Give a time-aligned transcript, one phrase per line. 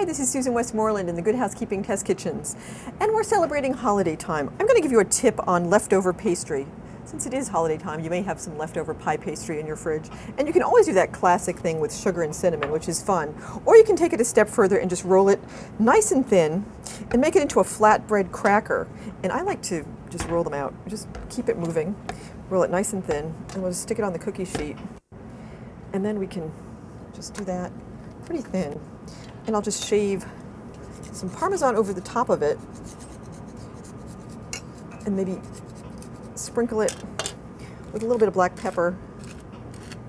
[0.00, 2.56] Hi, this is Susan Westmoreland in the Good Housekeeping Test Kitchens,
[3.00, 4.48] and we're celebrating holiday time.
[4.58, 6.66] I'm going to give you a tip on leftover pastry.
[7.04, 10.08] Since it is holiday time, you may have some leftover pie pastry in your fridge,
[10.38, 13.34] and you can always do that classic thing with sugar and cinnamon, which is fun.
[13.66, 15.38] Or you can take it a step further and just roll it
[15.78, 16.64] nice and thin
[17.10, 18.88] and make it into a flatbread cracker.
[19.22, 21.94] And I like to just roll them out, just keep it moving,
[22.48, 24.78] roll it nice and thin, and we'll just stick it on the cookie sheet.
[25.92, 26.50] And then we can
[27.12, 27.70] just do that
[28.24, 28.80] pretty thin
[29.50, 30.24] and I'll just shave
[31.10, 32.56] some Parmesan over the top of it
[35.04, 35.40] and maybe
[36.36, 36.94] sprinkle it
[37.92, 38.96] with a little bit of black pepper.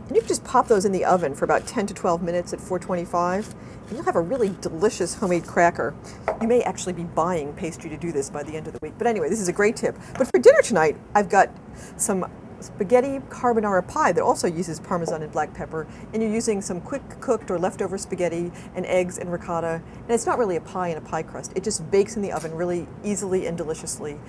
[0.05, 2.53] And you can just pop those in the oven for about 10 to 12 minutes
[2.53, 3.55] at 425
[3.87, 5.95] and you'll have a really delicious homemade cracker.
[6.39, 8.93] You may actually be buying pastry to do this by the end of the week.
[8.99, 9.97] But anyway, this is a great tip.
[10.19, 11.49] But for dinner tonight, I've got
[11.97, 12.29] some
[12.61, 17.01] spaghetti carbonara pie that also uses Parmesan and black pepper, and you're using some quick
[17.20, 19.81] cooked or leftover spaghetti and eggs and ricotta.
[19.95, 22.32] And it's not really a pie in a pie crust, it just bakes in the
[22.32, 24.20] oven really easily and deliciously.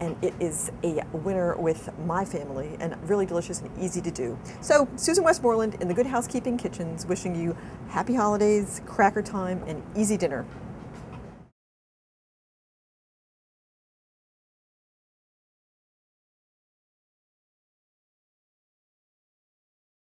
[0.00, 4.38] And it is a winner with my family and really delicious and easy to do.
[4.62, 7.54] So, Susan Westmoreland in the Good Housekeeping Kitchens wishing you
[7.88, 10.46] happy holidays, cracker time, and easy dinner.